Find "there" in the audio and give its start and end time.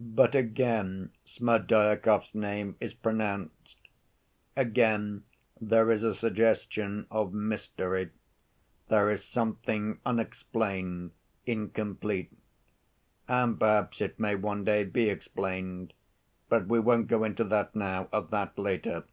5.60-5.90, 8.88-9.10